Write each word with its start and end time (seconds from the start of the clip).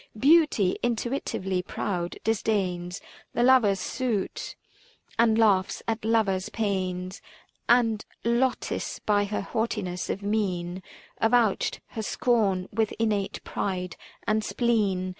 Beauty, 0.17 0.79
intuitively 0.81 1.61
proud, 1.61 2.17
disdains 2.23 3.01
The 3.33 3.43
lover's 3.43 3.79
suit 3.79 4.55
and 5.19 5.37
laughs 5.37 5.83
at 5.87 6.03
lover's 6.03 6.49
pains; 6.49 7.21
And, 7.69 8.03
Lotis 8.25 8.97
by 8.97 9.25
her 9.25 9.41
haughtiness 9.41 10.09
of 10.09 10.23
mien 10.23 10.81
Avouched 11.21 11.81
her 11.89 12.01
scorn 12.01 12.67
with 12.73 12.93
innate 12.93 13.43
pride 13.43 13.95
and 14.25 14.43
spleen. 14.43 15.09